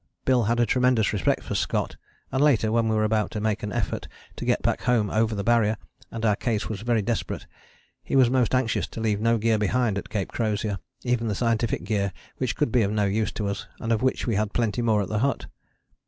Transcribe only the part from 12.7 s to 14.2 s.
be of no use to us and of